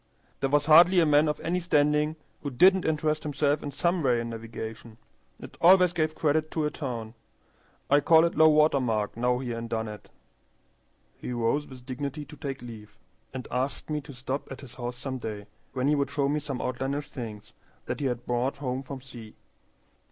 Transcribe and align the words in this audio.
"There 0.39 0.49
was 0.49 0.65
hardly 0.65 0.99
a 0.99 1.05
man 1.05 1.27
of 1.27 1.39
any 1.41 1.59
standing 1.59 2.15
who 2.41 2.49
didn't 2.49 2.85
interest 2.85 3.21
himself 3.21 3.61
in 3.61 3.69
some 3.69 4.01
way 4.01 4.19
in 4.19 4.31
navigation. 4.31 4.97
It 5.39 5.57
always 5.61 5.93
gave 5.93 6.15
credit 6.15 6.49
to 6.49 6.65
a 6.65 6.71
town. 6.71 7.13
I 7.87 7.99
call 7.99 8.25
it 8.25 8.33
low 8.33 8.49
water 8.49 8.79
mark 8.79 9.15
now 9.15 9.37
here 9.37 9.59
in 9.59 9.67
Dunnet." 9.67 10.09
He 11.19 11.33
rose 11.33 11.67
with 11.67 11.85
dignity 11.85 12.25
to 12.25 12.35
take 12.35 12.63
leave, 12.63 12.97
and 13.31 13.47
asked 13.51 13.91
me 13.91 14.01
to 14.01 14.13
stop 14.15 14.51
at 14.51 14.61
his 14.61 14.73
house 14.73 14.97
some 14.97 15.19
day, 15.19 15.45
when 15.73 15.87
he 15.87 15.93
would 15.93 16.09
show 16.09 16.27
me 16.27 16.39
some 16.39 16.63
outlandish 16.63 17.07
things 17.09 17.53
that 17.85 17.99
he 17.99 18.07
had 18.07 18.25
brought 18.25 18.57
home 18.57 18.81
from 18.81 19.01
sea. 19.01 19.35